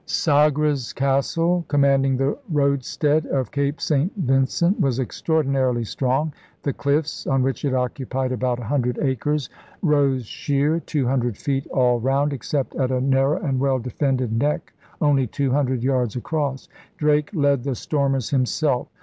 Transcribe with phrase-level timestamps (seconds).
[0.07, 4.11] Sagres Castle, commanding the roadstead of Cape St.
[4.17, 6.33] Vincent, was extraordinarily strong.
[6.63, 9.47] The cliffs, on which it occupied about a hundred acres.
[9.81, 13.39] 168 ELIZABETHAN SEA DOGS rose sheer two hundred feet all round except at a narrow
[13.43, 16.67] and well defended neck only two hundred yards across.
[16.97, 18.87] Drake led the stormers himself.